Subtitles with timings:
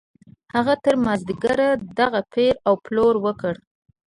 [0.55, 1.67] هغه تر مازديګره
[1.99, 3.53] دغه پېر او پلور وکړ.